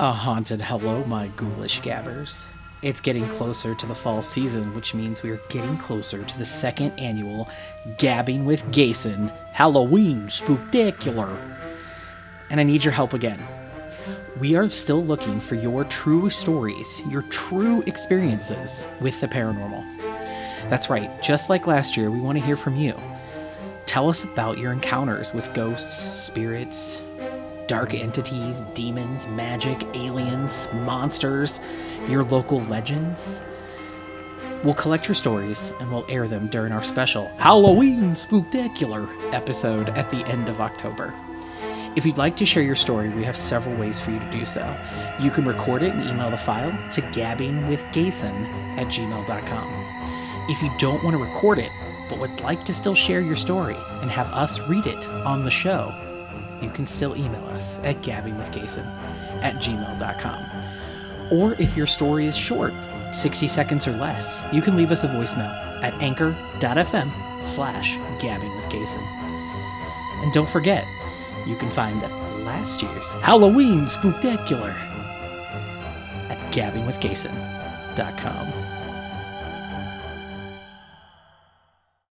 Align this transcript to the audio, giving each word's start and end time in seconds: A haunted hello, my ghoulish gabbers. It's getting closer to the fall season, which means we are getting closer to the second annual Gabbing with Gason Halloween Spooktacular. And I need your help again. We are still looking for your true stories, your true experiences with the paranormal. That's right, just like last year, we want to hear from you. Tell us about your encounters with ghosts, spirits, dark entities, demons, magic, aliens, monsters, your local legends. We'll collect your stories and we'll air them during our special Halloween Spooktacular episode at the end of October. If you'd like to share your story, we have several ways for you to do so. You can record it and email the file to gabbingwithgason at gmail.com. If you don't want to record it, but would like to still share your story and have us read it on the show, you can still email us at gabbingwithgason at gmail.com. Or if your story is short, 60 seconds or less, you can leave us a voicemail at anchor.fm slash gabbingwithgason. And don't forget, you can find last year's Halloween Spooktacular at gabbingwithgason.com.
A 0.00 0.12
haunted 0.12 0.60
hello, 0.60 1.04
my 1.06 1.26
ghoulish 1.34 1.82
gabbers. 1.82 2.44
It's 2.82 3.00
getting 3.00 3.28
closer 3.30 3.74
to 3.74 3.84
the 3.84 3.96
fall 3.96 4.22
season, 4.22 4.72
which 4.72 4.94
means 4.94 5.24
we 5.24 5.30
are 5.30 5.40
getting 5.48 5.76
closer 5.76 6.22
to 6.22 6.38
the 6.38 6.44
second 6.44 6.96
annual 7.00 7.48
Gabbing 7.98 8.44
with 8.44 8.62
Gason 8.66 9.36
Halloween 9.50 10.28
Spooktacular. 10.28 11.36
And 12.48 12.60
I 12.60 12.62
need 12.62 12.84
your 12.84 12.92
help 12.92 13.12
again. 13.12 13.42
We 14.38 14.54
are 14.54 14.68
still 14.68 15.04
looking 15.04 15.40
for 15.40 15.56
your 15.56 15.82
true 15.82 16.30
stories, 16.30 17.02
your 17.10 17.22
true 17.22 17.82
experiences 17.88 18.86
with 19.00 19.20
the 19.20 19.26
paranormal. 19.26 19.82
That's 20.70 20.88
right, 20.88 21.10
just 21.24 21.50
like 21.50 21.66
last 21.66 21.96
year, 21.96 22.08
we 22.08 22.20
want 22.20 22.38
to 22.38 22.44
hear 22.44 22.56
from 22.56 22.76
you. 22.76 22.94
Tell 23.86 24.08
us 24.08 24.22
about 24.22 24.58
your 24.58 24.70
encounters 24.70 25.34
with 25.34 25.52
ghosts, 25.54 26.22
spirits, 26.22 27.02
dark 27.68 27.94
entities, 27.94 28.62
demons, 28.74 29.28
magic, 29.28 29.84
aliens, 29.94 30.66
monsters, 30.72 31.60
your 32.08 32.24
local 32.24 32.60
legends. 32.62 33.40
We'll 34.64 34.74
collect 34.74 35.06
your 35.06 35.14
stories 35.14 35.72
and 35.78 35.92
we'll 35.92 36.06
air 36.08 36.26
them 36.26 36.48
during 36.48 36.72
our 36.72 36.82
special 36.82 37.28
Halloween 37.36 38.14
Spooktacular 38.14 39.06
episode 39.32 39.90
at 39.90 40.10
the 40.10 40.26
end 40.26 40.48
of 40.48 40.60
October. 40.60 41.14
If 41.94 42.04
you'd 42.04 42.18
like 42.18 42.36
to 42.38 42.46
share 42.46 42.62
your 42.62 42.74
story, 42.74 43.08
we 43.10 43.22
have 43.24 43.36
several 43.36 43.76
ways 43.76 44.00
for 44.00 44.10
you 44.10 44.18
to 44.18 44.30
do 44.30 44.44
so. 44.44 44.76
You 45.20 45.30
can 45.30 45.46
record 45.46 45.82
it 45.82 45.92
and 45.92 46.08
email 46.08 46.30
the 46.30 46.36
file 46.36 46.70
to 46.92 47.02
gabbingwithgason 47.02 48.78
at 48.78 48.86
gmail.com. 48.86 50.48
If 50.48 50.62
you 50.62 50.72
don't 50.78 51.04
want 51.04 51.16
to 51.16 51.22
record 51.22 51.58
it, 51.58 51.70
but 52.08 52.18
would 52.18 52.40
like 52.40 52.64
to 52.64 52.74
still 52.74 52.94
share 52.94 53.20
your 53.20 53.36
story 53.36 53.76
and 54.00 54.10
have 54.10 54.28
us 54.28 54.58
read 54.60 54.86
it 54.86 55.06
on 55.06 55.44
the 55.44 55.50
show, 55.50 55.92
you 56.62 56.70
can 56.70 56.86
still 56.86 57.16
email 57.16 57.44
us 57.46 57.76
at 57.78 58.02
gabbingwithgason 58.02 58.86
at 59.42 59.56
gmail.com. 59.56 60.44
Or 61.30 61.54
if 61.60 61.76
your 61.76 61.86
story 61.86 62.26
is 62.26 62.36
short, 62.36 62.72
60 63.14 63.46
seconds 63.48 63.86
or 63.86 63.92
less, 63.92 64.42
you 64.52 64.62
can 64.62 64.76
leave 64.76 64.90
us 64.90 65.04
a 65.04 65.08
voicemail 65.08 65.52
at 65.82 65.94
anchor.fm 66.02 67.42
slash 67.42 67.92
gabbingwithgason. 68.20 69.02
And 70.22 70.32
don't 70.32 70.48
forget, 70.48 70.84
you 71.46 71.56
can 71.56 71.70
find 71.70 72.00
last 72.44 72.82
year's 72.82 73.10
Halloween 73.22 73.86
Spooktacular 73.86 74.74
at 76.30 76.52
gabbingwithgason.com. 76.52 78.77